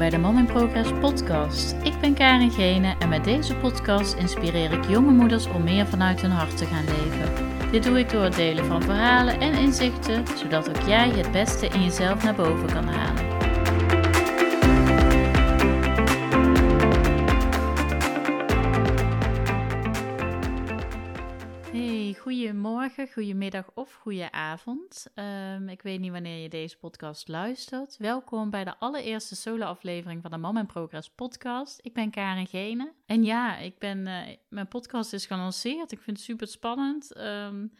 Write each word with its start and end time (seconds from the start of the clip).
bij 0.00 0.10
de 0.10 0.18
Mom 0.18 0.38
in 0.38 0.46
Progress 0.46 0.90
podcast. 1.00 1.74
Ik 1.82 2.00
ben 2.00 2.14
Karin 2.14 2.50
Gene 2.50 2.94
en 2.98 3.08
met 3.08 3.24
deze 3.24 3.54
podcast 3.54 4.14
inspireer 4.14 4.72
ik 4.72 4.84
jonge 4.88 5.12
moeders 5.12 5.46
om 5.46 5.62
meer 5.62 5.86
vanuit 5.86 6.20
hun 6.20 6.30
hart 6.30 6.56
te 6.56 6.66
gaan 6.66 6.84
leven. 6.84 7.32
Dit 7.70 7.82
doe 7.82 7.98
ik 7.98 8.10
door 8.10 8.22
het 8.22 8.34
delen 8.34 8.64
van 8.64 8.82
verhalen 8.82 9.40
en 9.40 9.52
inzichten, 9.52 10.24
zodat 10.36 10.68
ook 10.68 10.86
jij 10.86 11.08
het 11.08 11.32
beste 11.32 11.66
in 11.66 11.82
jezelf 11.82 12.24
naar 12.24 12.34
boven 12.34 12.72
kan 12.72 12.88
halen. 12.88 13.29
Goedemiddag 23.08 23.70
of 23.74 23.94
goede 23.94 24.32
avond. 24.32 25.06
Ehm, 25.14 25.68
ik 25.68 25.82
weet 25.82 26.00
niet 26.00 26.12
wanneer 26.12 26.42
je 26.42 26.48
deze 26.48 26.78
podcast 26.78 27.28
luistert. 27.28 27.96
Welkom 27.96 28.50
bij 28.50 28.64
de 28.64 28.78
allereerste 28.78 29.36
solo-aflevering 29.36 30.22
van 30.22 30.30
de 30.30 30.36
Mom 30.36 30.56
in 30.56 30.66
Progress 30.66 31.10
podcast. 31.10 31.78
Ik 31.82 31.92
ben 31.92 32.10
Karin 32.10 32.46
Gene. 32.46 32.92
En 33.06 33.24
ja, 33.24 33.56
ik 33.56 33.78
ben, 33.78 33.98
uh, 34.06 34.18
mijn 34.48 34.68
podcast 34.68 35.12
is 35.12 35.26
gelanceerd. 35.26 35.92
Ik 35.92 36.00
vind 36.00 36.16
het 36.16 36.26
super 36.26 36.46
spannend. 36.46 37.10
Ik 37.12 37.70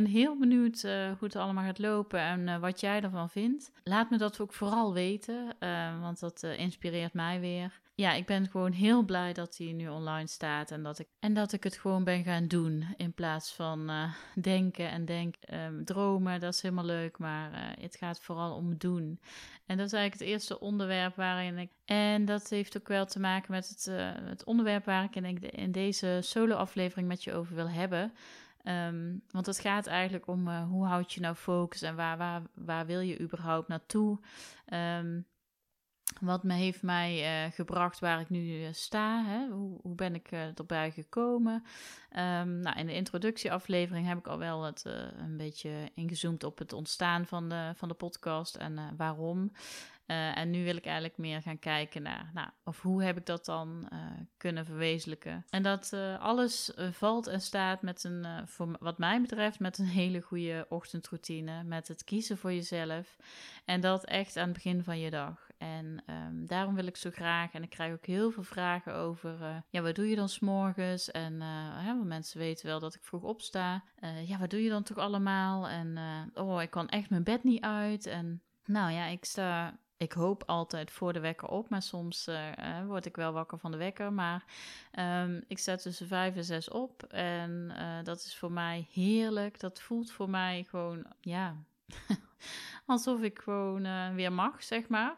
ben 0.00 0.06
heel 0.06 0.38
benieuwd 0.38 0.82
uh, 0.82 0.92
hoe 0.92 1.28
het 1.28 1.36
allemaal 1.36 1.64
gaat 1.64 1.78
lopen 1.78 2.20
en 2.20 2.40
uh, 2.48 2.58
wat 2.58 2.80
jij 2.80 3.02
ervan 3.02 3.30
vindt. 3.30 3.72
Laat 3.84 4.10
me 4.10 4.18
dat 4.18 4.40
ook 4.40 4.52
vooral 4.52 4.92
weten, 4.92 5.56
want 6.00 6.20
dat 6.20 6.42
inspireert 6.42 7.12
mij 7.12 7.40
weer 7.40 7.82
ja, 7.96 8.12
ik 8.12 8.26
ben 8.26 8.48
gewoon 8.50 8.72
heel 8.72 9.02
blij 9.02 9.32
dat 9.32 9.56
hij 9.56 9.72
nu 9.72 9.88
online 9.88 10.26
staat 10.26 10.70
en 10.70 10.82
dat 10.82 10.98
ik, 10.98 11.08
en 11.18 11.34
dat 11.34 11.52
ik 11.52 11.64
het 11.64 11.76
gewoon 11.76 12.04
ben 12.04 12.24
gaan 12.24 12.48
doen 12.48 12.94
in 12.96 13.12
plaats 13.12 13.54
van 13.54 13.90
denken 14.34 14.90
en 14.90 15.04
denk, 15.04 15.34
um, 15.52 15.84
dromen. 15.84 16.40
Dat 16.40 16.54
is 16.54 16.62
helemaal 16.62 16.84
leuk, 16.84 17.18
maar 17.18 17.74
het 17.80 17.96
gaat 17.96 18.20
vooral 18.20 18.54
om 18.56 18.76
doen. 18.78 19.20
En 19.66 19.76
dat 19.76 19.86
is 19.86 19.92
eigenlijk 19.92 20.12
het 20.12 20.22
eerste 20.22 20.60
onderwerp 20.60 21.16
waarin 21.16 21.58
ik. 21.58 21.70
En 21.84 22.24
dat 22.24 22.48
heeft 22.48 22.76
ook 22.76 22.88
wel 22.88 23.06
te 23.06 23.20
maken 23.20 23.52
met 23.52 23.68
het, 23.68 23.88
het 24.24 24.44
onderwerp 24.44 24.84
waar 24.84 25.04
ik 25.04 25.16
in, 25.16 25.50
in 25.50 25.72
deze 25.72 26.18
solo-aflevering 26.22 27.08
met 27.08 27.24
je 27.24 27.32
over 27.32 27.54
wil 27.54 27.68
hebben. 27.68 28.12
Um, 28.64 29.22
want 29.30 29.46
het 29.46 29.58
gaat 29.58 29.86
eigenlijk 29.86 30.26
om 30.26 30.48
hoe 30.48 30.86
houd 30.86 31.12
je 31.12 31.20
nou 31.20 31.34
focus 31.34 31.82
en 31.82 31.96
waar, 31.96 32.18
waar, 32.18 32.42
waar 32.54 32.86
wil 32.86 33.00
je 33.00 33.20
überhaupt 33.20 33.68
naartoe? 33.68 34.18
Um, 34.72 35.26
wat 36.20 36.42
me 36.42 36.54
heeft 36.54 36.82
mij 36.82 37.44
uh, 37.46 37.52
gebracht 37.52 37.98
waar 37.98 38.20
ik 38.20 38.28
nu 38.28 38.60
uh, 38.60 38.68
sta. 38.72 39.24
Hè? 39.24 39.46
Hoe, 39.48 39.78
hoe, 39.82 39.94
ben 39.94 40.14
ik 40.14 40.30
erbij 40.32 40.90
gekomen? 40.90 41.54
Um, 42.10 42.58
nou, 42.60 42.78
in 42.78 42.86
de 42.86 42.94
introductieaflevering 42.94 44.06
heb 44.06 44.18
ik 44.18 44.26
al 44.26 44.38
wel 44.38 44.62
het, 44.62 44.84
een 45.16 45.36
beetje 45.36 45.90
ingezoomd 45.94 46.44
op 46.44 46.58
het 46.58 46.72
ontstaan 46.72 47.26
van 47.26 47.48
de, 47.48 47.72
van 47.74 47.88
de 47.88 47.94
podcast 47.94 48.54
en 48.54 48.96
waarom. 48.96 49.52
En 50.06 50.50
nu 50.50 50.64
wil 50.64 50.76
ik 50.76 50.84
eigenlijk 50.84 51.18
meer 51.18 51.42
gaan 51.42 51.58
kijken 51.58 52.02
naar, 52.02 52.30
nou, 52.34 52.48
of 52.64 52.82
hoe 52.82 53.02
heb 53.02 53.16
ik 53.16 53.26
dat 53.26 53.44
dan 53.44 53.88
kunnen 54.36 54.64
verwezenlijken. 54.64 55.44
En 55.50 55.62
dat 55.62 55.92
alles 56.18 56.72
valt 56.90 57.26
en 57.26 57.40
staat 57.40 57.82
met 57.82 58.04
een, 58.04 58.26
voor 58.46 58.76
wat 58.80 58.98
mij 58.98 59.20
betreft, 59.20 59.60
met 59.60 59.78
een 59.78 59.86
hele 60.02 60.20
goede 60.20 60.66
ochtendroutine. 60.68 61.62
Met 61.64 61.88
het 61.88 62.04
kiezen 62.04 62.38
voor 62.38 62.52
jezelf. 62.52 63.16
En 63.64 63.80
dat 63.80 64.04
echt 64.04 64.36
aan 64.36 64.44
het 64.44 64.52
begin 64.52 64.82
van 64.82 64.98
je 64.98 65.10
dag. 65.10 65.44
En 65.58 66.04
um, 66.06 66.46
daarom 66.46 66.74
wil 66.74 66.86
ik 66.86 66.96
zo 66.96 67.10
graag, 67.10 67.52
en 67.52 67.62
ik 67.62 67.70
krijg 67.70 67.92
ook 67.92 68.06
heel 68.06 68.30
veel 68.30 68.42
vragen 68.42 68.94
over, 68.94 69.62
ja, 69.68 69.82
wat 69.82 69.94
doe 69.94 70.08
je 70.08 70.16
dan 70.16 70.28
s'morgens? 70.28 71.10
En 71.10 71.32
uh, 71.34 72.02
mensen 72.02 72.38
weten 72.38 72.66
wel 72.66 72.80
dat 72.80 72.94
ik 72.94 73.04
vroeg 73.04 73.22
opsta. 73.22 73.84
Ja, 74.24 74.38
wat 74.38 74.50
doe 74.50 74.62
je 74.62 74.68
dan 74.68 74.82
toch 74.82 74.96
allemaal? 74.96 75.68
En 75.68 75.98
oh, 76.34 76.62
ik 76.62 76.70
kan 76.70 76.88
echt 76.88 77.10
mijn 77.10 77.22
bed 77.22 77.44
niet 77.44 77.62
uit. 77.62 78.06
En 78.06 78.42
nou 78.64 78.92
ja, 78.92 79.06
ik 79.06 79.24
sta 79.24 79.78
ik 79.96 80.12
hoop 80.12 80.42
altijd 80.46 80.90
voor 80.90 81.12
de 81.12 81.20
wekker 81.20 81.48
op, 81.48 81.68
maar 81.68 81.82
soms 81.82 82.28
uh, 82.28 82.86
word 82.86 83.06
ik 83.06 83.16
wel 83.16 83.32
wakker 83.32 83.58
van 83.58 83.70
de 83.70 83.76
wekker. 83.76 84.12
Maar 84.12 84.44
um, 84.98 85.44
ik 85.48 85.58
sta 85.58 85.76
tussen 85.76 86.06
vijf 86.06 86.36
en 86.36 86.44
zes 86.44 86.68
op 86.68 87.02
en 87.02 87.72
uh, 87.78 88.04
dat 88.04 88.16
is 88.16 88.36
voor 88.36 88.52
mij 88.52 88.86
heerlijk. 88.92 89.60
Dat 89.60 89.80
voelt 89.80 90.10
voor 90.10 90.30
mij 90.30 90.66
gewoon, 90.68 91.06
ja, 91.20 91.56
alsof 92.86 93.20
ik 93.20 93.38
gewoon 93.38 94.14
weer 94.14 94.32
mag, 94.32 94.62
zeg 94.62 94.88
maar. 94.88 95.16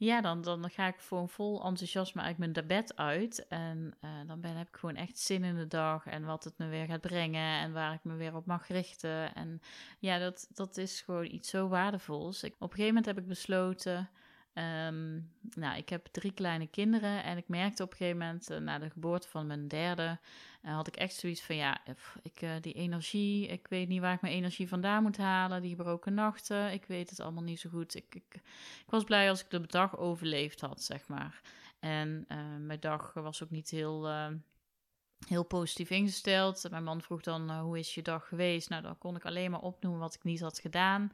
Ja, 0.00 0.20
dan, 0.20 0.42
dan 0.42 0.70
ga 0.70 0.86
ik 0.86 0.96
gewoon 0.98 1.28
vol 1.28 1.64
enthousiasme 1.64 2.22
uit 2.22 2.38
mijn 2.38 2.52
bed 2.66 2.96
uit. 2.96 3.46
En 3.48 3.94
uh, 4.04 4.10
dan 4.26 4.40
ben, 4.40 4.56
heb 4.56 4.68
ik 4.68 4.76
gewoon 4.76 4.96
echt 4.96 5.18
zin 5.18 5.44
in 5.44 5.56
de 5.56 5.66
dag 5.66 6.06
en 6.06 6.24
wat 6.24 6.44
het 6.44 6.58
me 6.58 6.68
weer 6.68 6.86
gaat 6.86 7.00
brengen 7.00 7.60
en 7.60 7.72
waar 7.72 7.94
ik 7.94 8.04
me 8.04 8.14
weer 8.14 8.36
op 8.36 8.46
mag 8.46 8.68
richten. 8.68 9.34
En 9.34 9.60
ja, 9.98 10.18
dat, 10.18 10.48
dat 10.54 10.76
is 10.76 11.00
gewoon 11.00 11.26
iets 11.26 11.50
zo 11.50 11.68
waardevols. 11.68 12.42
Ik, 12.42 12.52
op 12.52 12.60
een 12.60 12.68
gegeven 12.68 12.86
moment 12.86 13.06
heb 13.06 13.18
ik 13.18 13.26
besloten 13.26 14.08
Um, 14.58 15.32
nou, 15.54 15.76
ik 15.76 15.88
heb 15.88 16.06
drie 16.06 16.32
kleine 16.32 16.66
kinderen 16.66 17.24
en 17.24 17.36
ik 17.36 17.48
merkte 17.48 17.82
op 17.82 17.90
een 17.90 17.96
gegeven 17.96 18.18
moment, 18.18 18.50
uh, 18.50 18.58
na 18.58 18.78
de 18.78 18.90
geboorte 18.90 19.28
van 19.28 19.46
mijn 19.46 19.68
derde, 19.68 20.18
uh, 20.62 20.74
had 20.74 20.86
ik 20.86 20.96
echt 20.96 21.14
zoiets 21.14 21.42
van, 21.42 21.56
ja, 21.56 21.80
ik, 22.22 22.42
uh, 22.42 22.50
die 22.60 22.72
energie, 22.72 23.46
ik 23.46 23.66
weet 23.68 23.88
niet 23.88 24.00
waar 24.00 24.14
ik 24.14 24.20
mijn 24.20 24.34
energie 24.34 24.68
vandaan 24.68 25.02
moet 25.02 25.16
halen, 25.16 25.62
die 25.62 25.76
gebroken 25.76 26.14
nachten, 26.14 26.72
ik 26.72 26.84
weet 26.84 27.10
het 27.10 27.20
allemaal 27.20 27.42
niet 27.42 27.60
zo 27.60 27.70
goed. 27.70 27.94
Ik, 27.94 28.14
ik, 28.14 28.34
ik 28.84 28.90
was 28.90 29.04
blij 29.04 29.28
als 29.28 29.40
ik 29.40 29.50
de 29.50 29.66
dag 29.66 29.96
overleefd 29.96 30.60
had, 30.60 30.82
zeg 30.82 31.08
maar. 31.08 31.40
En 31.78 32.24
mijn 32.66 32.80
dag 32.80 33.12
was 33.14 33.42
ook 33.42 33.50
niet 33.50 33.70
heel, 33.70 34.08
heel 35.26 35.44
positief 35.44 35.90
ingesteld. 35.90 36.70
Mijn 36.70 36.84
man 36.84 37.02
vroeg 37.02 37.20
dan, 37.20 37.58
hoe 37.58 37.78
is 37.78 37.94
je 37.94 38.02
dag 38.02 38.28
geweest? 38.28 38.68
Nou, 38.68 38.82
dan 38.82 38.98
kon 38.98 39.16
ik 39.16 39.24
alleen 39.24 39.50
maar 39.50 39.60
opnoemen 39.60 40.00
wat 40.00 40.14
ik 40.14 40.24
niet 40.24 40.40
had 40.40 40.58
gedaan 40.58 41.12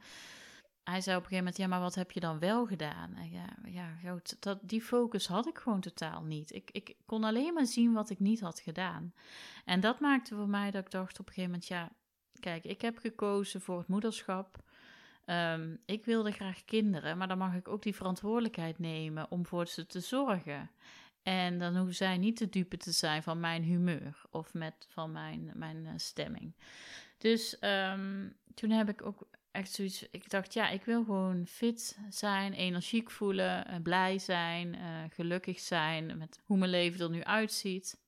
hij 0.85 1.01
zei 1.01 1.17
op 1.17 1.23
een 1.23 1.29
gegeven 1.29 1.37
moment, 1.37 1.57
ja, 1.57 1.67
maar 1.67 1.79
wat 1.79 1.95
heb 1.95 2.11
je 2.11 2.19
dan 2.19 2.39
wel 2.39 2.65
gedaan? 2.65 3.15
En 3.15 3.29
ja, 3.29 3.45
ja 3.65 4.19
dat, 4.39 4.59
die 4.61 4.81
focus 4.81 5.27
had 5.27 5.47
ik 5.47 5.57
gewoon 5.57 5.79
totaal 5.79 6.23
niet. 6.23 6.53
Ik, 6.53 6.69
ik 6.71 6.95
kon 7.05 7.23
alleen 7.23 7.53
maar 7.53 7.65
zien 7.65 7.93
wat 7.93 8.09
ik 8.09 8.19
niet 8.19 8.39
had 8.39 8.59
gedaan. 8.59 9.13
En 9.65 9.79
dat 9.79 9.99
maakte 9.99 10.35
voor 10.35 10.49
mij 10.49 10.71
dat 10.71 10.85
ik 10.85 10.91
dacht 10.91 11.19
op 11.19 11.27
een 11.27 11.33
gegeven 11.33 11.51
moment, 11.51 11.67
ja, 11.67 11.91
kijk, 12.39 12.63
ik 12.63 12.81
heb 12.81 12.97
gekozen 12.97 13.61
voor 13.61 13.77
het 13.77 13.87
moederschap. 13.87 14.63
Um, 15.25 15.81
ik 15.85 16.05
wilde 16.05 16.31
graag 16.31 16.65
kinderen, 16.65 17.17
maar 17.17 17.27
dan 17.27 17.37
mag 17.37 17.55
ik 17.55 17.67
ook 17.67 17.83
die 17.83 17.95
verantwoordelijkheid 17.95 18.79
nemen 18.79 19.31
om 19.31 19.45
voor 19.45 19.67
ze 19.67 19.85
te 19.85 19.99
zorgen. 19.99 20.71
En 21.23 21.59
dan 21.59 21.75
hoeven 21.75 21.95
zij 21.95 22.17
niet 22.17 22.37
te 22.37 22.49
dupe 22.49 22.77
te 22.77 22.91
zijn 22.91 23.23
van 23.23 23.39
mijn 23.39 23.63
humeur 23.63 24.21
of 24.29 24.53
met, 24.53 24.87
van 24.89 25.11
mijn, 25.11 25.51
mijn 25.53 25.77
uh, 25.85 25.91
stemming. 25.95 26.53
Dus 27.17 27.57
um, 27.61 28.35
toen 28.53 28.69
heb 28.69 28.89
ik 28.89 29.05
ook 29.05 29.27
echt 29.55 29.71
zoiets. 29.71 30.07
Ik 30.11 30.29
dacht, 30.29 30.53
ja, 30.53 30.69
ik 30.69 30.85
wil 30.85 31.03
gewoon 31.03 31.45
fit 31.47 31.97
zijn, 32.09 32.53
energiek 32.53 33.11
voelen, 33.11 33.67
uh, 33.69 33.75
blij 33.83 34.19
zijn, 34.19 34.73
uh, 34.73 34.81
gelukkig 35.09 35.59
zijn 35.59 36.17
met 36.17 36.39
hoe 36.43 36.57
mijn 36.57 36.71
leven 36.71 36.99
er 36.99 37.09
nu 37.09 37.23
uitziet. 37.23 38.03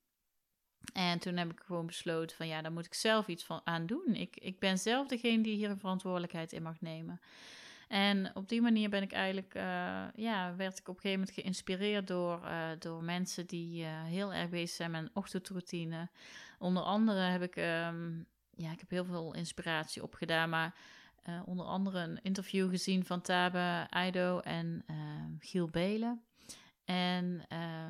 En 0.93 1.19
toen 1.19 1.37
heb 1.37 1.51
ik 1.51 1.61
gewoon 1.65 1.85
besloten 1.85 2.37
van 2.37 2.47
ja, 2.47 2.61
daar 2.61 2.71
moet 2.71 2.85
ik 2.85 2.93
zelf 2.93 3.27
iets 3.27 3.43
van 3.43 3.61
aan 3.63 3.85
doen. 3.85 4.15
Ik, 4.15 4.35
ik 4.35 4.59
ben 4.59 4.77
zelf 4.77 5.07
degene 5.07 5.43
die 5.43 5.55
hier 5.55 5.69
een 5.69 5.79
verantwoordelijkheid 5.79 6.53
in 6.53 6.63
mag 6.63 6.81
nemen. 6.81 7.19
En 7.87 8.35
op 8.35 8.49
die 8.49 8.61
manier 8.61 8.89
ben 8.89 9.01
ik 9.01 9.11
eigenlijk, 9.11 9.55
uh, 9.55 10.03
ja, 10.15 10.55
werd 10.55 10.79
ik 10.79 10.87
op 10.87 10.95
een 10.95 11.01
gegeven 11.01 11.19
moment 11.19 11.39
geïnspireerd 11.39 12.07
door, 12.07 12.49
door 12.79 13.03
mensen 13.03 13.47
die 13.47 13.85
heel 13.85 14.33
erg 14.33 14.49
bezig 14.49 14.75
zijn 14.75 14.91
met 14.91 15.01
een 15.01 15.09
ochtendroutine. 15.13 16.09
Onder 16.59 16.83
andere 16.83 17.19
heb 17.19 17.41
ik, 17.41 17.55
um, 17.55 18.27
ja, 18.55 18.71
ik 18.71 18.79
heb 18.79 18.89
heel 18.89 19.05
veel 19.05 19.33
inspiratie 19.33 20.03
opgedaan, 20.03 20.49
maar 20.49 20.75
uh, 21.29 21.41
onder 21.45 21.65
andere 21.65 21.99
een 21.99 22.19
interview 22.21 22.69
gezien 22.69 23.05
van 23.05 23.21
Tabe 23.21 23.87
Aido 23.89 24.39
en 24.39 24.83
uh, 24.91 24.97
Giel 25.39 25.67
Belen. 25.67 26.21
En 26.85 27.45
uh, 27.53 27.87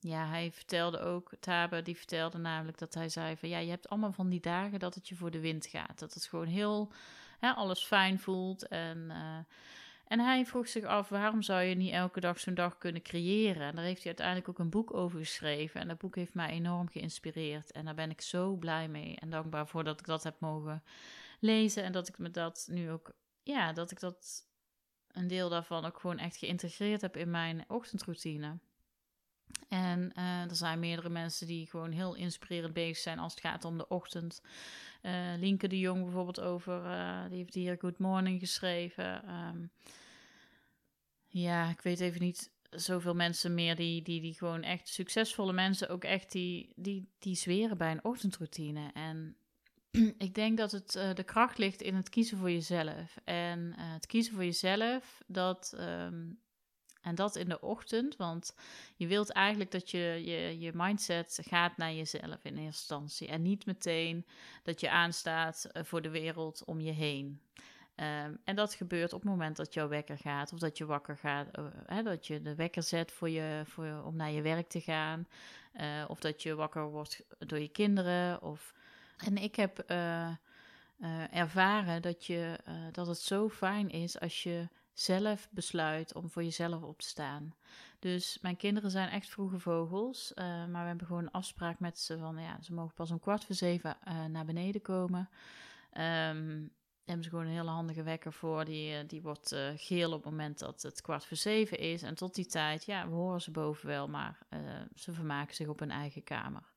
ja, 0.00 0.26
hij 0.26 0.52
vertelde 0.52 0.98
ook, 0.98 1.32
Tabe 1.40 1.82
die 1.82 1.96
vertelde 1.96 2.38
namelijk 2.38 2.78
dat 2.78 2.94
hij 2.94 3.08
zei 3.08 3.36
van 3.36 3.48
ja, 3.48 3.58
je 3.58 3.70
hebt 3.70 3.88
allemaal 3.88 4.12
van 4.12 4.28
die 4.28 4.40
dagen 4.40 4.78
dat 4.78 4.94
het 4.94 5.08
je 5.08 5.16
voor 5.16 5.30
de 5.30 5.40
wind 5.40 5.66
gaat. 5.66 5.98
Dat 5.98 6.14
het 6.14 6.24
gewoon 6.24 6.46
heel, 6.46 6.92
hè, 7.38 7.50
alles 7.50 7.84
fijn 7.84 8.18
voelt. 8.18 8.68
En, 8.68 9.10
eh, 9.10 9.38
en 10.06 10.20
hij 10.20 10.46
vroeg 10.46 10.68
zich 10.68 10.84
af, 10.84 11.08
waarom 11.08 11.42
zou 11.42 11.62
je 11.62 11.74
niet 11.74 11.92
elke 11.92 12.20
dag 12.20 12.40
zo'n 12.40 12.54
dag 12.54 12.78
kunnen 12.78 13.02
creëren? 13.02 13.62
En 13.62 13.74
daar 13.74 13.84
heeft 13.84 13.98
hij 14.02 14.06
uiteindelijk 14.06 14.48
ook 14.48 14.58
een 14.58 14.70
boek 14.70 14.94
over 14.94 15.18
geschreven. 15.18 15.80
En 15.80 15.88
dat 15.88 15.98
boek 15.98 16.16
heeft 16.16 16.34
mij 16.34 16.48
enorm 16.48 16.88
geïnspireerd. 16.88 17.72
En 17.72 17.84
daar 17.84 17.94
ben 17.94 18.10
ik 18.10 18.20
zo 18.20 18.56
blij 18.56 18.88
mee 18.88 19.16
en 19.16 19.30
dankbaar 19.30 19.66
voor 19.66 19.84
dat 19.84 20.00
ik 20.00 20.06
dat 20.06 20.22
heb 20.22 20.40
mogen 20.40 20.82
lezen. 21.40 21.82
En 21.82 21.92
dat 21.92 22.08
ik 22.08 22.18
me 22.18 22.30
dat 22.30 22.66
nu 22.70 22.90
ook, 22.90 23.12
ja, 23.42 23.72
dat 23.72 23.90
ik 23.90 24.00
dat 24.00 24.48
een 25.12 25.26
deel 25.26 25.48
daarvan 25.48 25.84
ook 25.84 26.00
gewoon 26.00 26.18
echt 26.18 26.36
geïntegreerd 26.36 27.00
heb 27.00 27.16
in 27.16 27.30
mijn 27.30 27.64
ochtendroutine. 27.68 28.58
En 29.68 30.12
uh, 30.16 30.42
er 30.42 30.56
zijn 30.56 30.78
meerdere 30.78 31.08
mensen 31.08 31.46
die 31.46 31.66
gewoon 31.66 31.92
heel 31.92 32.14
inspirerend 32.14 32.72
bezig 32.72 32.96
zijn 32.96 33.18
als 33.18 33.32
het 33.32 33.40
gaat 33.40 33.64
om 33.64 33.78
de 33.78 33.88
ochtend. 33.88 34.42
Uh, 35.02 35.32
Linke 35.38 35.68
de 35.68 35.78
Jong 35.78 36.02
bijvoorbeeld 36.02 36.40
over, 36.40 36.84
uh, 36.84 37.24
die 37.28 37.38
heeft 37.38 37.54
hier 37.54 37.76
Good 37.78 37.98
Morning 37.98 38.40
geschreven. 38.40 39.34
Um, 39.34 39.70
ja, 41.26 41.68
ik 41.70 41.80
weet 41.80 42.00
even 42.00 42.20
niet 42.20 42.50
zoveel 42.70 43.14
mensen 43.14 43.54
meer 43.54 43.76
die, 43.76 44.02
die, 44.02 44.20
die 44.20 44.34
gewoon 44.34 44.62
echt 44.62 44.88
succesvolle 44.88 45.52
mensen 45.52 45.88
ook 45.88 46.04
echt 46.04 46.32
die, 46.32 46.72
die, 46.76 47.08
die 47.18 47.34
zweren 47.34 47.78
bij 47.78 47.90
een 47.90 48.04
ochtendroutine. 48.04 48.90
En 48.94 49.36
ik 50.18 50.34
denk 50.34 50.58
dat 50.58 50.72
het 50.72 50.94
uh, 50.94 51.14
de 51.14 51.24
kracht 51.24 51.58
ligt 51.58 51.82
in 51.82 51.94
het 51.94 52.08
kiezen 52.08 52.38
voor 52.38 52.50
jezelf. 52.50 53.16
En 53.24 53.58
uh, 53.58 53.74
het 53.78 54.06
kiezen 54.06 54.34
voor 54.34 54.44
jezelf, 54.44 55.22
dat 55.26 55.74
um, 55.78 56.40
En 57.00 57.14
dat 57.14 57.36
in 57.36 57.48
de 57.48 57.60
ochtend, 57.60 58.16
want 58.16 58.54
je 58.96 59.06
wilt 59.06 59.30
eigenlijk 59.30 59.70
dat 59.70 59.90
je, 59.90 60.22
je 60.24 60.58
je 60.58 60.72
mindset 60.74 61.38
gaat 61.42 61.76
naar 61.76 61.92
jezelf 61.92 62.44
in 62.44 62.56
eerste 62.56 62.62
instantie. 62.62 63.28
En 63.28 63.42
niet 63.42 63.66
meteen 63.66 64.26
dat 64.62 64.80
je 64.80 64.90
aanstaat 64.90 65.64
eh, 65.64 65.84
voor 65.84 66.02
de 66.02 66.10
wereld 66.10 66.64
om 66.64 66.80
je 66.80 66.92
heen. 66.92 67.40
Um, 67.96 68.40
en 68.44 68.56
dat 68.56 68.74
gebeurt 68.74 69.12
op 69.12 69.20
het 69.20 69.30
moment 69.30 69.56
dat 69.56 69.74
jouw 69.74 69.88
wekker 69.88 70.18
gaat, 70.18 70.52
of 70.52 70.58
dat 70.58 70.78
je 70.78 70.86
wakker 70.86 71.16
gaat, 71.16 71.48
hè, 71.86 72.02
dat 72.02 72.26
je 72.26 72.42
de 72.42 72.54
wekker 72.54 72.82
zet 72.82 73.12
voor 73.12 73.30
je, 73.30 73.62
voor 73.64 74.02
om 74.04 74.16
naar 74.16 74.30
je 74.30 74.42
werk 74.42 74.68
te 74.68 74.80
gaan, 74.80 75.28
of 76.08 76.20
dat 76.20 76.42
je 76.42 76.54
wakker 76.54 76.90
wordt 76.90 77.22
door 77.38 77.58
je 77.58 77.68
kinderen. 77.68 78.42
Of... 78.42 78.74
En 79.24 79.36
ik 79.36 79.56
heb 79.56 79.84
uh, 79.90 80.34
ervaren 81.30 82.02
dat, 82.02 82.26
je, 82.26 82.58
dat 82.92 83.06
het 83.06 83.18
zo 83.18 83.48
fijn 83.48 83.90
is 83.90 84.20
als 84.20 84.42
je 84.42 84.68
zelf 84.92 85.48
besluit 85.50 86.14
om 86.14 86.30
voor 86.30 86.44
jezelf 86.44 86.82
op 86.82 86.98
te 86.98 87.08
staan. 87.08 87.54
Dus 87.98 88.38
mijn 88.40 88.56
kinderen 88.56 88.90
zijn 88.90 89.08
echt 89.08 89.28
vroege 89.28 89.58
vogels, 89.58 90.32
maar 90.36 90.82
we 90.82 90.88
hebben 90.88 91.06
gewoon 91.06 91.22
een 91.22 91.30
afspraak 91.30 91.78
met 91.78 91.98
ze 91.98 92.18
van 92.18 92.38
ja, 92.38 92.62
ze 92.62 92.74
mogen 92.74 92.94
pas 92.94 93.10
om 93.10 93.20
kwart 93.20 93.44
voor 93.44 93.54
zeven 93.54 93.96
naar 94.30 94.44
beneden 94.44 94.82
komen. 94.82 95.28
Um, 95.92 96.72
hebben 97.04 97.24
ze 97.24 97.30
gewoon 97.30 97.46
een 97.46 97.58
hele 97.58 97.70
handige 97.70 98.02
wekker 98.02 98.32
voor. 98.32 98.64
Die, 98.64 98.94
eh, 98.94 99.08
die 99.08 99.22
wordt 99.22 99.56
geel 99.76 100.12
op 100.12 100.22
het 100.22 100.30
moment 100.30 100.58
dat 100.58 100.82
het 100.82 101.00
kwart 101.00 101.24
voor 101.24 101.36
zeven 101.36 101.78
is. 101.78 102.02
En 102.02 102.14
tot 102.14 102.34
die 102.34 102.46
tijd, 102.46 102.84
ja, 102.84 103.08
we 103.08 103.14
horen 103.14 103.40
ze 103.40 103.50
boven 103.50 103.86
wel, 103.86 104.08
maar 104.08 104.38
ze 104.94 105.12
vermaken 105.12 105.54
zich 105.54 105.68
op 105.68 105.78
hun 105.78 105.90
eigen 105.90 106.24
kamer. 106.24 106.72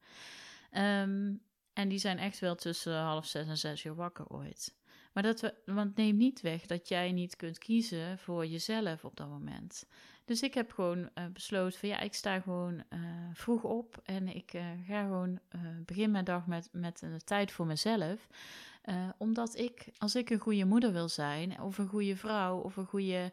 Um, 0.72 1.42
en 1.74 1.88
die 1.90 2.00
zijn 2.00 2.18
echt 2.18 2.40
wel 2.40 2.56
tussen 2.56 2.98
half 2.98 3.26
zes 3.26 3.48
en 3.48 3.58
zes 3.58 3.84
uur 3.84 3.96
wakker 3.96 4.28
ooit. 4.28 4.76
Maar 5.14 5.24
dat 5.24 5.42
we, 5.42 5.54
want 5.66 5.96
neem 5.96 6.18
niet 6.18 6.42
weg 6.42 6.66
dat 6.66 6.88
jij 6.88 7.12
niet 7.12 7.36
kunt 7.36 7.58
kiezen 7.58 8.20
voor 8.20 8.46
jezelf 8.46 9.06
op 9.06 9.16
dat 9.16 9.28
moment. 9.28 9.86
Dus 10.26 10.42
ik 10.42 10.54
heb 10.54 10.72
gewoon 10.72 11.00
uh, 11.00 11.26
besloten 11.34 11.80
van 11.80 11.90
ja, 11.90 12.00
ik 12.00 12.14
sta 12.14 12.40
gewoon 12.40 12.84
uh, 12.90 13.00
vroeg 13.34 13.64
op 13.64 14.02
en 14.04 14.28
ik 14.28 14.52
ga 14.88 15.04
gewoon 15.04 15.40
begin 15.86 16.12
mijn 16.12 16.26
dag 16.26 16.48
met, 16.48 16.70
met 16.72 17.02
een 17.02 17.20
tijd 17.24 17.52
voor 17.52 17.66
mezelf. 17.66 18.28
Omdat 19.18 19.58
ik, 19.58 19.88
als 19.98 20.16
ik 20.16 20.30
een 20.30 20.40
goede 20.40 20.66
moeder 20.66 20.92
wil 20.92 21.10
zijn, 21.10 21.62
of 21.62 21.78
een 21.78 21.88
goede 21.88 22.16
vrouw, 22.16 22.58
of 22.58 22.76
een 22.76 22.86
goede, 22.86 23.32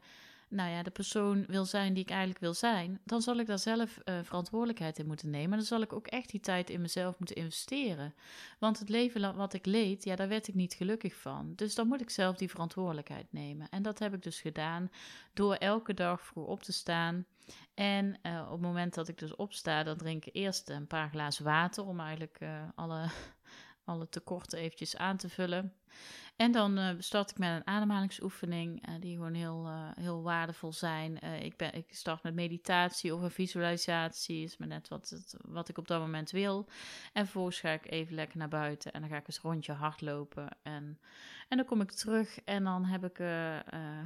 nou 0.50 0.70
ja, 0.70 0.82
de 0.82 0.90
persoon 0.90 1.44
wil 1.46 1.64
zijn 1.64 1.94
die 1.94 2.02
ik 2.02 2.10
eigenlijk 2.10 2.40
wil 2.40 2.54
zijn, 2.54 3.00
dan 3.04 3.22
zal 3.22 3.38
ik 3.38 3.46
daar 3.46 3.58
zelf 3.58 3.98
uh, 4.04 4.18
verantwoordelijkheid 4.22 4.98
in 4.98 5.06
moeten 5.06 5.30
nemen. 5.30 5.58
Dan 5.58 5.66
zal 5.66 5.80
ik 5.80 5.92
ook 5.92 6.06
echt 6.06 6.30
die 6.30 6.40
tijd 6.40 6.70
in 6.70 6.80
mezelf 6.80 7.18
moeten 7.18 7.36
investeren. 7.36 8.14
Want 8.58 8.78
het 8.78 8.88
leven 8.88 9.36
wat 9.36 9.52
ik 9.52 9.66
leed, 9.66 10.04
ja, 10.04 10.16
daar 10.16 10.28
werd 10.28 10.48
ik 10.48 10.54
niet 10.54 10.74
gelukkig 10.74 11.14
van. 11.14 11.52
Dus 11.56 11.74
dan 11.74 11.86
moet 11.86 12.00
ik 12.00 12.10
zelf 12.10 12.36
die 12.36 12.50
verantwoordelijkheid 12.50 13.26
nemen. 13.30 13.68
En 13.68 13.82
dat 13.82 13.98
heb 13.98 14.14
ik 14.14 14.22
dus 14.22 14.40
gedaan 14.40 14.90
door 15.34 15.54
elke 15.54 15.94
dag 15.94 16.24
vroeg 16.24 16.46
op 16.46 16.62
te 16.62 16.72
staan. 16.72 17.26
En 17.74 18.18
uh, 18.22 18.42
op 18.44 18.52
het 18.52 18.60
moment 18.60 18.94
dat 18.94 19.08
ik 19.08 19.18
dus 19.18 19.36
opsta, 19.36 19.82
dan 19.82 19.96
drink 19.96 20.24
ik 20.24 20.34
eerst 20.34 20.68
een 20.68 20.86
paar 20.86 21.10
glazen 21.10 21.44
water 21.44 21.84
om 21.84 22.00
eigenlijk 22.00 22.38
alle 22.74 23.08
alle 23.90 24.08
tekorten 24.08 24.58
eventjes 24.58 24.96
aan 24.96 25.16
te 25.16 25.28
vullen. 25.28 25.74
En 26.40 26.52
dan 26.52 26.78
uh, 26.78 26.88
start 26.98 27.30
ik 27.30 27.38
met 27.38 27.50
een 27.50 27.66
ademhalingsoefening, 27.66 28.88
uh, 28.88 28.94
die 29.00 29.14
gewoon 29.14 29.34
heel, 29.34 29.66
uh, 29.66 29.88
heel 29.94 30.22
waardevol 30.22 30.72
zijn. 30.72 31.18
ik, 31.42 31.56
ben, 31.56 31.74
ik 31.74 31.84
start 31.88 32.22
met 32.22 32.34
meditatie 32.34 33.14
of 33.14 33.22
een 33.22 33.30
visualisatie, 33.30 34.44
is 34.44 34.56
maar 34.56 34.68
net 34.68 34.88
wat, 34.88 35.08
het, 35.08 35.34
wat 35.44 35.68
ik 35.68 35.78
op 35.78 35.88
dat 35.88 36.00
moment 36.00 36.30
wil. 36.30 36.68
En 37.12 37.24
vervolgens 37.24 37.60
ga 37.60 37.70
ik 37.70 37.90
even 37.90 38.14
lekker 38.14 38.38
naar 38.38 38.48
buiten 38.48 38.92
en 38.92 39.00
dan 39.00 39.10
ga 39.10 39.16
ik 39.16 39.26
eens 39.26 39.38
rondje 39.38 39.72
hardlopen. 39.72 40.48
En, 40.62 40.98
en 41.50 41.56
dan 41.56 41.66
kom 41.66 41.80
ik 41.80 41.90
terug 41.90 42.40
en 42.44 42.64
dan 42.64 42.84
heb 42.84 43.04
ik, 43.04 43.16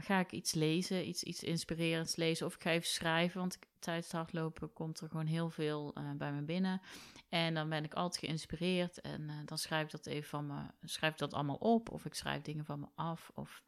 ga 0.01 0.19
ik 0.19 0.33
iets 0.33 0.55
lezen, 0.55 1.09
iets, 1.09 1.23
iets 1.23 1.43
inspirerends 1.43 2.17
lezen. 2.17 2.47
Of 2.47 2.55
ik 2.55 2.63
ga 2.63 2.71
even 2.71 2.89
schrijven, 2.89 3.41
want 3.41 3.59
tijdens 3.79 4.07
het 4.07 4.17
hardlopen 4.17 4.73
komt 4.73 5.01
er 5.01 5.09
gewoon 5.09 5.27
heel 5.27 5.51
veel 5.51 5.95
bij 6.17 6.33
me 6.33 6.43
binnen. 6.43 6.81
En 7.29 7.55
dan 7.55 7.69
ben 7.69 7.85
ik 7.85 7.95
altijd 7.95 8.25
geïnspireerd 8.25 9.01
en 9.01 9.31
dan 9.45 9.59
schrijf 9.59 9.85
ik 9.85 9.91
dat 9.91 10.07
even 10.07 10.29
van 10.29 10.47
me, 10.47 10.61
schrijf 10.83 11.13
ik 11.13 11.19
dat 11.19 11.35
allemaal 11.35 11.57
op 11.57 11.91
of 11.91 12.05
ik 12.05 12.15
schrijf 12.15 12.43
dingen 12.43 12.65
van 12.65 12.81
me 12.81 12.87
af. 12.95 13.31
Of 13.35 13.63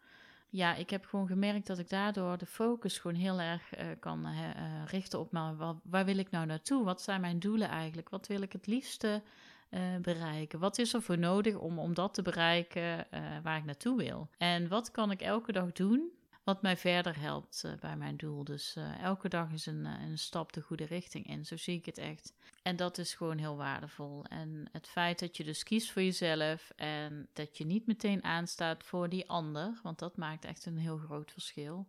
ja, 0.48 0.74
ik 0.74 0.90
heb 0.90 1.04
gewoon 1.04 1.26
gemerkt 1.26 1.66
dat 1.66 1.78
ik 1.78 1.88
daardoor 1.88 2.38
de 2.38 2.46
focus 2.46 2.98
gewoon 2.98 3.16
heel 3.16 3.40
erg 3.40 3.72
kan 4.00 4.26
richten 4.86 5.18
op 5.18 5.32
maar 5.32 5.56
waar, 5.56 5.74
waar, 5.82 6.04
wil 6.04 6.18
ik 6.18 6.30
nou 6.30 6.46
naartoe? 6.46 6.84
Wat 6.84 7.02
zijn 7.02 7.20
mijn 7.20 7.38
doelen 7.38 7.68
eigenlijk? 7.68 8.08
Wat 8.08 8.26
wil 8.26 8.42
ik 8.42 8.52
het 8.52 8.66
liefste 8.66 9.22
bereiken? 10.02 10.58
Wat 10.58 10.78
is 10.78 10.94
er 10.94 11.02
voor 11.02 11.18
nodig 11.18 11.54
om, 11.54 11.78
om 11.78 11.94
dat 11.94 12.14
te 12.14 12.22
bereiken 12.22 13.06
waar 13.42 13.58
ik 13.58 13.64
naartoe 13.64 13.96
wil? 13.96 14.28
En 14.38 14.68
wat 14.68 14.90
kan 14.90 15.10
ik 15.10 15.20
elke 15.20 15.52
dag 15.52 15.72
doen 15.72 16.12
wat 16.46 16.62
mij 16.62 16.76
verder 16.76 17.20
helpt 17.20 17.62
uh, 17.66 17.72
bij 17.80 17.96
mijn 17.96 18.16
doel. 18.16 18.44
Dus 18.44 18.76
elke 19.02 19.28
dag 19.28 19.52
is 19.52 19.66
een, 19.66 19.84
een 19.84 20.18
stap 20.18 20.52
de 20.52 20.60
goede 20.60 20.84
richting 20.84 21.26
in. 21.26 21.44
Zo 21.44 21.56
zie 21.56 21.78
ik 21.78 21.86
het 21.86 21.98
echt. 21.98 22.34
En 22.62 22.76
dat 22.76 22.98
is 22.98 23.14
gewoon 23.14 23.38
heel 23.38 23.56
waardevol. 23.56 24.24
En 24.24 24.68
het 24.72 24.86
feit 24.86 25.18
dat 25.18 25.36
je 25.36 25.44
dus 25.44 25.62
kiest 25.62 25.90
voor 25.90 26.02
jezelf 26.02 26.72
en 26.76 27.28
dat 27.32 27.58
je 27.58 27.66
niet 27.66 27.86
meteen 27.86 28.24
aanstaat 28.24 28.84
voor 28.84 29.08
die 29.08 29.28
ander, 29.28 29.80
want 29.82 29.98
dat 29.98 30.16
maakt 30.16 30.44
echt 30.44 30.66
een 30.66 30.78
heel 30.78 30.98
groot 30.98 31.32
verschil. 31.32 31.86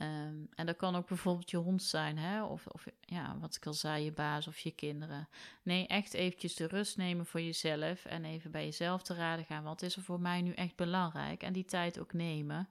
Um, 0.00 0.48
en 0.54 0.66
dat 0.66 0.76
kan 0.76 0.96
ook 0.96 1.08
bijvoorbeeld 1.08 1.50
je 1.50 1.56
hond 1.56 1.82
zijn, 1.82 2.18
hè? 2.18 2.42
Of, 2.42 2.66
of 2.66 2.84
ja, 3.00 3.36
wat 3.38 3.56
ik 3.56 3.66
al 3.66 3.74
zei, 3.74 4.04
je 4.04 4.12
baas 4.12 4.46
of 4.46 4.58
je 4.58 4.70
kinderen. 4.70 5.28
Nee, 5.62 5.86
echt 5.86 6.14
eventjes 6.14 6.54
de 6.54 6.66
rust 6.66 6.96
nemen 6.96 7.26
voor 7.26 7.40
jezelf 7.40 8.04
en 8.04 8.24
even 8.24 8.50
bij 8.50 8.64
jezelf 8.64 9.02
te 9.02 9.14
raden 9.14 9.44
gaan. 9.44 9.62
Wat 9.62 9.82
is 9.82 9.96
er 9.96 10.02
voor 10.02 10.20
mij 10.20 10.42
nu 10.42 10.52
echt 10.52 10.76
belangrijk? 10.76 11.42
En 11.42 11.52
die 11.52 11.64
tijd 11.64 11.98
ook 11.98 12.12
nemen 12.12 12.68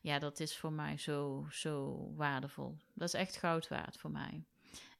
ja, 0.00 0.18
dat 0.18 0.40
is 0.40 0.56
voor 0.56 0.72
mij 0.72 0.98
zo, 0.98 1.46
zo 1.50 2.04
waardevol. 2.16 2.76
Dat 2.94 3.08
is 3.08 3.14
echt 3.14 3.36
goud 3.36 3.68
waard 3.68 3.96
voor 3.96 4.10
mij. 4.10 4.44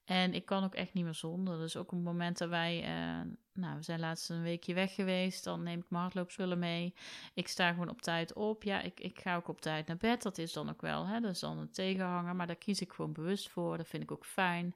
En 0.05 0.35
ik 0.35 0.45
kan 0.45 0.65
ook 0.65 0.75
echt 0.75 0.93
niet 0.93 1.05
meer 1.05 1.15
zonder. 1.15 1.59
Dus 1.59 1.77
ook 1.77 1.93
op 1.93 1.97
het 1.97 2.07
moment 2.07 2.39
dat 2.39 2.49
wij, 2.49 2.81
uh, 2.81 3.33
nou, 3.53 3.77
we 3.77 3.83
zijn 3.83 4.01
laatst 4.01 4.31
een 4.31 4.43
weekje 4.43 4.75
weg 4.75 4.95
geweest, 4.95 5.45
dan 5.45 5.63
neem 5.63 5.79
ik 5.79 5.91
mijn 5.91 6.03
hardloopspullen 6.03 6.59
mee. 6.59 6.95
Ik 7.35 7.49
sta 7.49 7.71
gewoon 7.71 7.89
op 7.89 8.03
tijd 8.03 8.33
op. 8.33 8.63
Ja, 8.63 8.81
ik, 8.81 9.01
ik 9.01 9.21
ga 9.21 9.37
ook 9.37 9.49
op 9.49 9.61
tijd 9.61 9.87
naar 9.87 9.97
bed. 9.97 10.23
Dat 10.23 10.39
is 10.39 10.53
dan 10.53 10.69
ook 10.69 10.81
wel, 10.81 11.07
hè, 11.07 11.21
dat 11.21 11.31
is 11.31 11.41
dan 11.41 11.59
een 11.59 11.71
tegenhanger, 11.71 12.37
maar 12.37 12.47
daar 12.47 12.57
kies 12.57 12.81
ik 12.81 12.93
gewoon 12.93 13.13
bewust 13.13 13.49
voor. 13.49 13.77
Dat 13.77 13.89
vind 13.89 14.03
ik 14.03 14.13
ook 14.13 14.27
fijn. 14.27 14.75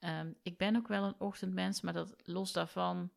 Um, 0.00 0.36
ik 0.42 0.56
ben 0.56 0.76
ook 0.76 0.88
wel 0.88 1.04
een 1.04 1.14
ochtendmens, 1.18 1.80
maar 1.80 1.92
dat 1.92 2.14
los 2.24 2.52
daarvan 2.52 3.10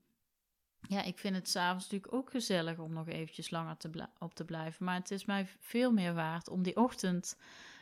ja, 0.87 1.03
ik 1.03 1.17
vind 1.17 1.35
het 1.35 1.49
s'avonds 1.49 1.83
natuurlijk 1.83 2.13
ook 2.13 2.29
gezellig 2.29 2.77
om 2.77 2.93
nog 2.93 3.07
eventjes 3.07 3.49
langer 3.49 3.77
te 3.77 4.07
op 4.19 4.33
te 4.33 4.45
blijven. 4.45 4.85
Maar 4.85 4.95
het 4.95 5.11
is 5.11 5.25
mij 5.25 5.47
veel 5.59 5.91
meer 5.91 6.13
waard 6.13 6.49
om 6.49 6.63
die 6.63 6.75
ochtend 6.75 7.37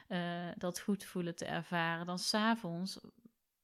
uh, 0.07 0.19
dat 0.57 0.79
goed 0.79 1.03
voelen 1.03 1.35
te 1.35 1.45
ervaren 1.45 2.05
dan 2.05 2.19
s'avonds. 2.19 2.99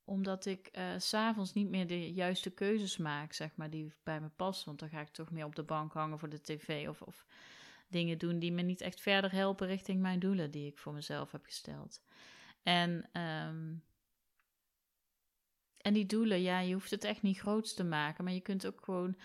Omdat 0.07 0.45
ik 0.45 0.69
uh, 0.77 0.93
s'avonds 0.97 1.53
niet 1.53 1.69
meer 1.69 1.87
de 1.87 2.13
juiste 2.13 2.49
keuzes 2.49 2.97
maak, 2.97 3.33
zeg 3.33 3.55
maar, 3.55 3.69
die 3.69 3.93
bij 4.03 4.21
me 4.21 4.29
passen. 4.29 4.65
Want 4.65 4.79
dan 4.79 4.89
ga 4.89 4.99
ik 4.99 5.09
toch 5.09 5.31
meer 5.31 5.45
op 5.45 5.55
de 5.55 5.63
bank 5.63 5.93
hangen 5.93 6.19
voor 6.19 6.29
de 6.29 6.41
tv 6.41 6.87
of, 6.87 7.01
of 7.01 7.25
dingen 7.87 8.17
doen 8.17 8.39
die 8.39 8.51
me 8.51 8.61
niet 8.61 8.81
echt 8.81 9.01
verder 9.01 9.31
helpen 9.31 9.67
richting 9.67 10.01
mijn 10.01 10.19
doelen 10.19 10.51
die 10.51 10.67
ik 10.67 10.77
voor 10.77 10.93
mezelf 10.93 11.31
heb 11.31 11.45
gesteld. 11.45 12.01
En 12.63 13.09
um, 13.21 13.83
en 15.77 15.93
die 15.93 16.05
doelen, 16.05 16.41
ja, 16.41 16.59
je 16.59 16.73
hoeft 16.73 16.91
het 16.91 17.03
echt 17.03 17.21
niet 17.21 17.39
groots 17.39 17.73
te 17.73 17.83
maken, 17.83 18.23
maar 18.23 18.33
je 18.33 18.41
kunt 18.41 18.67
ook 18.67 18.83
gewoon 18.83 19.15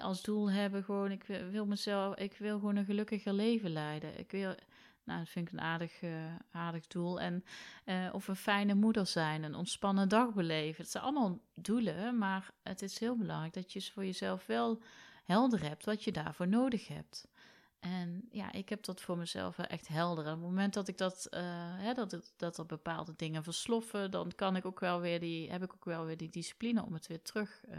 als 0.00 0.22
doel 0.22 0.50
hebben, 0.50 0.84
gewoon, 0.84 1.10
ik 1.10 1.24
wil 1.50 1.66
mezelf, 1.66 2.16
ik 2.16 2.36
wil 2.38 2.58
gewoon 2.58 2.76
een 2.76 2.84
gelukkiger 2.84 3.32
leven 3.32 3.70
leiden. 3.70 4.18
Ik 4.18 4.30
wil, 4.30 4.54
nou, 5.04 5.18
dat 5.18 5.28
vind 5.28 5.46
ik 5.46 5.52
een 5.52 5.60
aardig, 5.60 6.02
uh, 6.02 6.34
aardig 6.50 6.86
doel. 6.86 7.20
En, 7.20 7.44
uh, 7.86 8.08
of 8.12 8.28
een 8.28 8.36
fijne 8.36 8.74
moeder 8.74 9.06
zijn, 9.06 9.42
een 9.42 9.54
ontspannen 9.54 10.08
dag 10.08 10.32
beleven. 10.32 10.82
Het 10.82 10.90
zijn 10.90 11.04
allemaal 11.04 11.38
doelen, 11.54 12.18
maar 12.18 12.50
het 12.62 12.82
is 12.82 12.98
heel 12.98 13.16
belangrijk 13.16 13.52
dat 13.52 13.72
je 13.72 13.90
voor 13.92 14.04
jezelf 14.04 14.46
wel 14.46 14.82
helder 15.24 15.62
hebt 15.62 15.84
wat 15.84 16.04
je 16.04 16.12
daarvoor 16.12 16.48
nodig 16.48 16.88
hebt. 16.88 17.28
En 17.80 18.28
ja, 18.30 18.52
ik 18.52 18.68
heb 18.68 18.84
dat 18.84 19.00
voor 19.00 19.18
mezelf 19.18 19.58
echt 19.58 19.88
helder. 19.88 20.24
Op 20.24 20.30
het 20.30 20.40
moment 20.40 20.74
dat 20.74 20.88
ik 20.88 20.98
dat, 20.98 21.26
uh, 21.30 21.40
hè, 21.78 21.94
dat, 21.94 22.32
dat 22.36 22.58
er 22.58 22.66
bepaalde 22.66 23.12
dingen 23.16 23.42
versloffen, 23.42 24.10
dan 24.10 24.32
kan 24.34 24.56
ik 24.56 24.64
ook 24.64 24.80
wel 24.80 25.00
weer 25.00 25.20
die, 25.20 25.50
heb 25.50 25.62
ik 25.62 25.74
ook 25.74 25.84
wel 25.84 26.04
weer 26.04 26.16
die 26.16 26.30
discipline 26.30 26.84
om 26.84 26.92
het 26.92 27.06
weer 27.06 27.22
terug, 27.22 27.62
uh, 27.68 27.78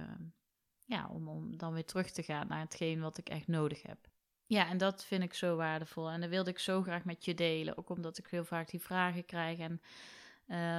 ja, 0.85 1.07
om, 1.07 1.27
om 1.27 1.57
dan 1.57 1.73
weer 1.73 1.85
terug 1.85 2.11
te 2.11 2.23
gaan 2.23 2.47
naar 2.47 2.59
hetgeen 2.59 2.99
wat 2.99 3.17
ik 3.17 3.29
echt 3.29 3.47
nodig 3.47 3.81
heb. 3.81 4.12
Ja, 4.45 4.69
en 4.69 4.77
dat 4.77 5.05
vind 5.05 5.23
ik 5.23 5.33
zo 5.33 5.55
waardevol. 5.55 6.09
En 6.09 6.21
dat 6.21 6.29
wilde 6.29 6.50
ik 6.50 6.59
zo 6.59 6.81
graag 6.81 7.05
met 7.05 7.25
je 7.25 7.33
delen. 7.33 7.77
Ook 7.77 7.89
omdat 7.89 8.17
ik 8.17 8.27
heel 8.27 8.45
vaak 8.45 8.69
die 8.69 8.81
vragen 8.81 9.25
krijg. 9.25 9.59
En 9.59 9.81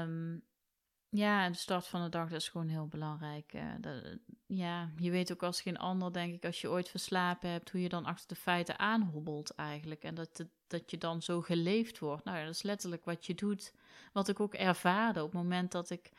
um, 0.02 0.42
ja, 1.16 1.49
de 1.49 1.56
start 1.56 1.87
van 1.87 2.02
de 2.02 2.09
dag 2.09 2.28
dat 2.28 2.40
is 2.40 2.49
gewoon 2.49 2.68
heel 2.68 2.87
belangrijk. 2.87 3.52
Uh, 3.54 3.62
dat, 3.80 4.18
ja, 4.47 4.90
je 4.97 5.11
weet 5.11 5.33
ook 5.33 5.42
als 5.42 5.61
geen 5.61 5.78
ander, 5.78 6.12
denk 6.12 6.35
ik, 6.35 6.44
als 6.44 6.61
je 6.61 6.71
ooit 6.71 6.88
verslapen 6.88 7.50
hebt, 7.50 7.71
hoe 7.71 7.80
je 7.80 7.88
dan 7.88 8.04
achter 8.04 8.28
de 8.28 8.35
feiten 8.35 8.78
aanhobbelt 8.78 9.54
eigenlijk. 9.54 10.02
En 10.02 10.14
dat, 10.14 10.44
dat 10.66 10.90
je 10.90 10.99
dan 10.99 11.23
zo 11.23 11.40
geleefd 11.40 11.99
wordt. 11.99 12.25
Nou 12.25 12.44
dat 12.44 12.54
is 12.54 12.62
letterlijk 12.62 13.04
wat 13.04 13.26
je 13.26 13.35
doet. 13.35 13.73
Wat 14.12 14.28
ik 14.28 14.40
ook 14.40 14.54
ervaarde 14.54 15.23
op 15.23 15.33
het 15.33 15.42
moment 15.42 15.73
dat 15.73 15.90
ik 15.90 16.11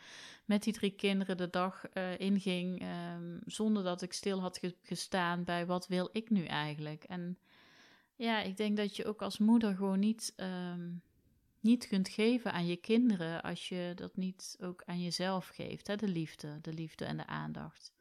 met 0.45 0.63
die 0.63 0.73
drie 0.73 0.91
kinderen 0.91 1.37
de 1.37 1.49
dag 1.49 1.83
uh, 1.93 2.19
inging, 2.19 2.81
um, 3.15 3.39
zonder 3.45 3.83
dat 3.83 4.01
ik 4.01 4.13
stil 4.13 4.41
had 4.41 4.59
gestaan 4.81 5.43
bij 5.43 5.65
wat 5.65 5.87
wil 5.87 6.09
ik 6.11 6.29
nu 6.29 6.45
eigenlijk. 6.45 7.03
En 7.03 7.37
ja, 8.15 8.41
ik 8.41 8.57
denk 8.57 8.77
dat 8.77 8.95
je 8.95 9.05
ook 9.05 9.21
als 9.21 9.37
moeder 9.37 9.75
gewoon 9.75 9.99
niet. 9.99 10.33
Um, 10.37 11.01
niet 11.65 11.87
kunt 11.87 12.09
geven 12.09 12.53
aan 12.53 12.65
je 12.65 12.75
kinderen 12.75 13.41
als 13.41 13.69
je 13.69 13.91
dat 13.95 14.15
niet 14.15 14.57
ook 14.61 14.83
aan 14.85 15.01
jezelf 15.01 15.47
geeft. 15.47 15.87
Hè? 15.87 15.95
De 15.95 16.07
liefde, 16.07 16.61
de 16.61 16.73
liefde 16.73 17.05
en 17.05 17.17
de 17.17 17.25
aandacht. 17.25 17.93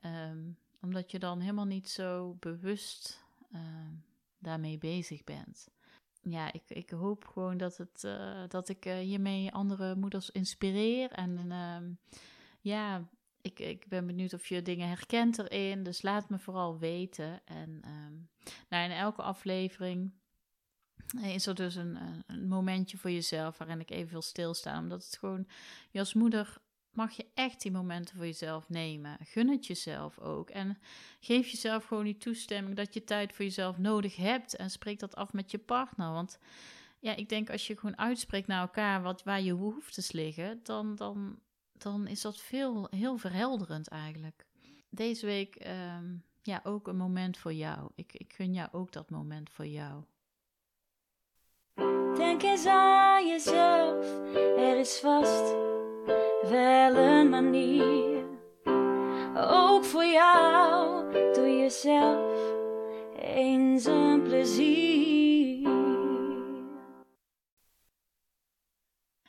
Ehm, 0.00 0.42
omdat 0.80 1.10
je 1.10 1.18
dan 1.18 1.40
helemaal 1.40 1.64
niet 1.64 1.88
zo 1.88 2.36
bewust 2.40 3.24
ehm, 3.52 3.92
daarmee 4.38 4.78
bezig 4.78 5.24
bent. 5.24 5.68
Ja, 6.22 6.52
ik, 6.52 6.62
ik 6.68 6.90
hoop 6.90 7.26
gewoon 7.26 7.56
dat, 7.56 7.76
het, 7.76 8.02
uh, 8.04 8.42
dat 8.48 8.68
ik 8.68 8.86
uh, 8.86 8.94
hiermee 8.94 9.52
andere 9.52 9.94
moeders 9.94 10.30
inspireer. 10.30 11.10
En 11.10 11.50
ehm, 11.50 11.92
ja, 12.60 13.08
ik, 13.40 13.58
ik 13.58 13.88
ben 13.88 14.06
benieuwd 14.06 14.32
of 14.32 14.46
je 14.46 14.62
dingen 14.62 14.88
herkent 14.88 15.38
erin. 15.38 15.82
Dus 15.82 16.02
laat 16.02 16.28
me 16.28 16.38
vooral 16.38 16.78
weten. 16.78 17.40
En 17.44 17.80
nou, 18.68 18.84
in 18.84 18.96
elke 18.96 19.22
aflevering 19.22 20.12
is 21.22 21.46
er 21.46 21.54
dus 21.54 21.74
een, 21.74 21.98
een, 22.26 22.48
momentje 22.48 22.98
voor 22.98 23.10
jezelf 23.10 23.58
waarin 23.58 23.80
ik 23.80 23.90
even 23.90 24.10
wil 24.10 24.22
stilstaan. 24.22 24.82
Omdat 24.82 25.04
het 25.04 25.18
gewoon, 25.18 25.46
je 25.90 25.98
als 25.98 26.14
moeder 26.14 26.58
mag 26.90 27.12
je 27.12 27.26
echt 27.34 27.62
die 27.62 27.70
momenten 27.70 28.16
voor 28.16 28.24
jezelf 28.24 28.68
nemen. 28.68 29.18
Gun 29.20 29.48
het 29.48 29.66
jezelf 29.66 30.18
ook. 30.18 30.50
En 30.50 30.78
geef 31.20 31.48
jezelf 31.48 31.84
gewoon 31.84 32.04
die 32.04 32.16
toestemming 32.16 32.76
dat 32.76 32.94
je 32.94 33.04
tijd 33.04 33.32
voor 33.32 33.44
jezelf 33.44 33.78
nodig 33.78 34.16
hebt. 34.16 34.56
En 34.56 34.70
spreek 34.70 34.98
dat 34.98 35.16
af 35.16 35.32
met 35.32 35.50
je 35.50 35.58
partner. 35.58 36.12
Want 36.12 36.38
ja, 36.98 37.16
ik 37.16 37.28
denk 37.28 37.50
als 37.50 37.66
je 37.66 37.78
gewoon 37.78 37.98
uitspreekt 37.98 38.46
naar 38.46 38.60
elkaar 38.60 39.02
wat, 39.02 39.22
waar 39.22 39.42
je 39.42 39.54
behoeftes 39.54 40.12
liggen, 40.12 40.60
dan, 40.62 40.94
dan, 40.94 41.38
dan 41.72 42.06
is 42.06 42.20
dat 42.20 42.40
veel, 42.40 42.86
heel 42.90 43.16
verhelderend 43.16 43.88
eigenlijk. 43.88 44.46
Deze 44.90 45.26
week 45.26 45.54
ehm, 45.54 46.16
ja, 46.42 46.60
ook 46.62 46.88
een 46.88 46.96
moment 46.96 47.36
voor 47.38 47.52
jou. 47.52 47.90
Ik, 47.94 48.12
ik 48.12 48.32
gun 48.32 48.52
jou 48.52 48.68
ook 48.72 48.92
dat 48.92 49.10
moment 49.10 49.50
voor 49.50 49.66
jou. 49.66 50.04
Denk 52.16 52.42
eens 52.42 52.66
aan 52.66 53.28
jezelf, 53.28 54.06
er 54.56 54.78
is 54.78 54.98
vast 54.98 55.54
wel 56.50 56.96
een 56.96 57.28
manier. 57.28 58.24
Ook 59.36 59.84
voor 59.84 60.04
jou, 60.04 61.12
doe 61.32 61.58
jezelf 61.58 62.52
eens 63.18 63.84
een 63.84 64.22
plezier. 64.22 65.68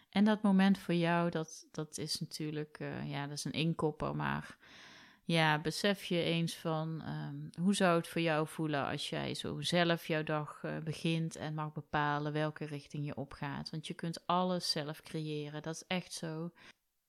En 0.10 0.25
dat 0.25 0.42
moment 0.42 0.77
voor 0.77 0.94
jou, 0.94 1.30
dat, 1.30 1.68
dat 1.72 1.98
is 1.98 2.20
natuurlijk, 2.20 2.80
uh, 2.80 3.12
ja, 3.12 3.27
dat 3.27 3.38
is 3.38 3.46
een 3.46 3.51
inkopper, 3.51 4.15
maar 4.15 4.58
ja, 5.25 5.60
besef 5.60 6.03
je 6.03 6.22
eens 6.22 6.55
van 6.55 7.03
um, 7.08 7.50
hoe 7.63 7.75
zou 7.75 7.98
het 7.98 8.08
voor 8.08 8.22
jou 8.22 8.48
voelen 8.48 8.86
als 8.86 9.10
jij 9.10 9.34
zo 9.34 9.62
zelf 9.62 10.08
jouw 10.08 10.24
dag 10.24 10.62
uh, 10.65 10.77
begint 10.77 11.36
en 11.36 11.53
mag 11.53 11.74
bepalen 11.74 12.34
welke 12.34 12.65
richting 12.65 13.05
je 13.05 13.15
opgaat. 13.15 13.70
Want 13.70 13.88
je 13.88 13.94
kunt 13.94 14.27
alles 14.27 14.72
zelf 14.72 15.01
creëren, 15.01 15.62
dat 15.62 15.75
is 15.75 15.84
echt 15.88 16.13
zo. 16.13 16.51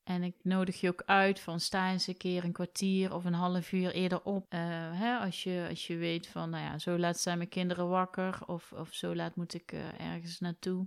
En 0.04 0.22
ik 0.22 0.34
nodig 0.42 0.80
je 0.80 0.88
ook 0.88 1.02
uit 1.06 1.40
van 1.40 1.60
sta 1.60 1.90
eens 1.90 2.06
een 2.06 2.16
keer 2.16 2.44
een 2.44 2.52
kwartier 2.52 3.14
of 3.14 3.24
een 3.24 3.34
half 3.34 3.72
uur 3.72 3.90
eerder 3.90 4.22
op. 4.22 4.54
Uh, 4.54 4.60
hè, 4.98 5.16
als, 5.16 5.42
je, 5.42 5.66
als 5.68 5.86
je 5.86 5.96
weet 5.96 6.26
van, 6.26 6.50
nou 6.50 6.64
ja, 6.64 6.78
zo 6.78 6.98
laat 6.98 7.18
zijn 7.18 7.38
mijn 7.38 7.50
kinderen 7.50 7.88
wakker 7.88 8.38
of, 8.46 8.72
of 8.72 8.94
zo 8.94 9.14
laat 9.14 9.36
moet 9.36 9.54
ik 9.54 9.72
uh, 9.72 10.00
ergens 10.00 10.40
naartoe. 10.40 10.86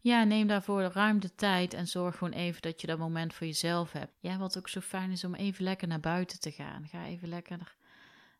Ja, 0.00 0.24
neem 0.24 0.46
daarvoor 0.46 0.82
ruim 0.82 1.20
de 1.20 1.34
tijd 1.34 1.74
en 1.74 1.86
zorg 1.86 2.16
gewoon 2.16 2.32
even 2.32 2.62
dat 2.62 2.80
je 2.80 2.86
dat 2.86 2.98
moment 2.98 3.34
voor 3.34 3.46
jezelf 3.46 3.92
hebt. 3.92 4.12
Ja, 4.20 4.38
wat 4.38 4.58
ook 4.58 4.68
zo 4.68 4.80
fijn 4.80 5.10
is 5.10 5.24
om 5.24 5.34
even 5.34 5.64
lekker 5.64 5.88
naar 5.88 6.00
buiten 6.00 6.40
te 6.40 6.50
gaan. 6.50 6.86
Ga 6.88 7.04
even 7.04 7.28
lekker. 7.28 7.76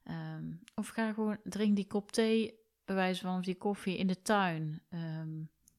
Um, 0.05 0.61
of 0.75 0.89
ga 0.89 1.13
gewoon, 1.13 1.39
drink 1.45 1.77
die 1.77 1.87
kop 1.87 2.13
thee, 2.13 2.55
bij 2.85 2.95
wijze 2.95 3.21
van 3.21 3.39
of 3.39 3.45
die 3.45 3.57
koffie 3.57 3.99
in 3.99 4.07
de 4.07 4.23
tuin. 4.23 4.83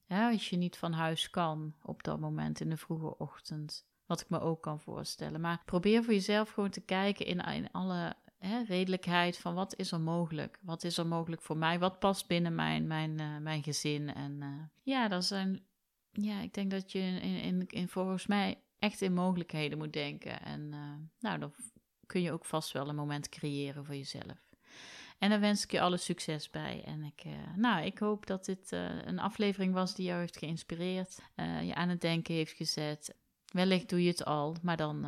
Ja, 0.06 0.30
als 0.30 0.50
je 0.50 0.56
niet 0.56 0.76
van 0.76 0.92
huis 0.92 1.30
kan 1.30 1.74
op 1.82 2.02
dat 2.02 2.20
moment 2.20 2.60
in 2.60 2.70
de 2.70 2.76
vroege 2.76 3.18
ochtend. 3.18 3.86
Wat 4.06 4.20
ik 4.20 4.28
me 4.28 4.40
ook 4.40 4.62
kan 4.62 4.80
voorstellen. 4.80 5.40
Maar 5.40 5.62
probeer 5.64 6.04
voor 6.04 6.12
jezelf 6.12 6.50
gewoon 6.50 6.70
te 6.70 6.80
kijken 6.80 7.26
in, 7.26 7.40
in 7.40 7.70
alle 7.72 8.16
hè, 8.38 8.62
redelijkheid 8.62 9.38
van 9.38 9.54
wat 9.54 9.76
is 9.76 9.92
er 9.92 10.00
mogelijk? 10.00 10.58
Wat 10.62 10.84
is 10.84 10.98
er 10.98 11.06
mogelijk 11.06 11.42
voor 11.42 11.56
mij? 11.56 11.78
Wat 11.78 11.98
past 11.98 12.26
binnen 12.26 12.54
mijn, 12.54 12.86
mijn, 12.86 13.20
uh, 13.20 13.38
mijn 13.38 13.62
gezin? 13.62 14.14
En 14.14 14.40
uh, 14.40 14.48
ja, 14.82 15.08
dat 15.08 15.24
zijn 15.24 15.66
ja, 16.20 16.40
ik 16.40 16.54
denk 16.54 16.70
dat 16.70 16.92
je 16.92 16.98
in, 16.98 17.22
in, 17.22 17.66
in 17.66 17.88
volgens 17.88 18.26
mij 18.26 18.60
echt 18.78 19.00
in 19.00 19.14
mogelijkheden 19.14 19.78
moet 19.78 19.92
denken. 19.92 20.42
En 20.42 20.60
uh, 20.60 20.94
nou, 21.20 21.38
dan 21.38 21.52
kun 22.06 22.22
je 22.22 22.32
ook 22.32 22.44
vast 22.44 22.72
wel 22.72 22.88
een 22.88 22.94
moment 22.94 23.28
creëren 23.28 23.84
voor 23.84 23.94
jezelf. 23.94 24.46
En 25.18 25.30
dan 25.30 25.40
wens 25.40 25.64
ik 25.64 25.70
je 25.70 25.80
alle 25.80 25.96
succes 25.96 26.50
bij. 26.50 26.82
En 26.84 27.02
ik, 27.02 27.24
uh, 27.24 27.32
nou, 27.56 27.84
ik 27.84 27.98
hoop 27.98 28.26
dat 28.26 28.44
dit 28.44 28.72
uh, 28.72 29.04
een 29.04 29.18
aflevering 29.18 29.72
was 29.74 29.94
die 29.94 30.06
jou 30.06 30.20
heeft 30.20 30.36
geïnspireerd, 30.36 31.18
je 31.62 31.74
aan 31.74 31.88
het 31.88 32.00
denken 32.00 32.34
heeft 32.34 32.52
gezet. 32.52 33.14
Wellicht 33.52 33.88
doe 33.88 34.02
je 34.02 34.08
het 34.08 34.24
al, 34.24 34.56
maar 34.62 34.76
dan 34.76 35.06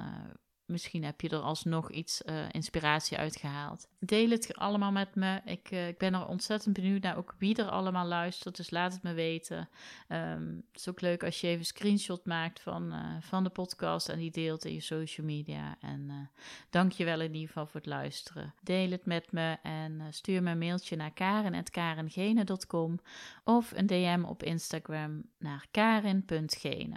Misschien 0.70 1.04
heb 1.04 1.20
je 1.20 1.28
er 1.28 1.38
alsnog 1.38 1.90
iets 1.90 2.22
uh, 2.26 2.34
inspiratie 2.50 3.16
uitgehaald. 3.16 3.88
Deel 3.98 4.30
het 4.30 4.54
allemaal 4.54 4.92
met 4.92 5.14
me. 5.14 5.40
Ik, 5.44 5.70
uh, 5.70 5.88
ik 5.88 5.98
ben 5.98 6.14
er 6.14 6.26
ontzettend 6.26 6.74
benieuwd 6.74 7.02
naar 7.02 7.16
ook 7.16 7.34
wie 7.38 7.56
er 7.56 7.68
allemaal 7.68 8.06
luistert. 8.06 8.56
Dus 8.56 8.70
laat 8.70 8.92
het 8.92 9.02
me 9.02 9.12
weten. 9.12 9.68
Um, 10.08 10.64
het 10.72 10.80
is 10.80 10.88
ook 10.88 11.00
leuk 11.00 11.24
als 11.24 11.40
je 11.40 11.46
even 11.46 11.58
een 11.58 11.64
screenshot 11.64 12.24
maakt 12.24 12.60
van, 12.60 12.92
uh, 12.92 13.16
van 13.20 13.44
de 13.44 13.50
podcast 13.50 14.08
en 14.08 14.18
die 14.18 14.30
deelt 14.30 14.64
in 14.64 14.74
je 14.74 14.80
social 14.80 15.26
media. 15.26 15.76
En 15.80 16.30
dank 16.70 16.92
je 16.92 17.04
wel 17.04 17.20
in 17.20 17.34
ieder 17.34 17.48
geval 17.48 17.66
voor 17.66 17.80
het 17.80 17.88
luisteren. 17.88 18.54
Deel 18.62 18.90
het 18.90 19.06
met 19.06 19.32
me 19.32 19.56
en 19.62 20.06
stuur 20.10 20.42
me 20.42 20.50
een 20.50 20.58
mailtje 20.58 20.96
naar 20.96 21.12
karen.karengene.com 21.12 23.00
of 23.44 23.72
een 23.74 23.86
DM 23.86 24.22
op 24.26 24.42
Instagram 24.42 25.22
naar 25.38 25.66
karin.gene. 25.70 26.96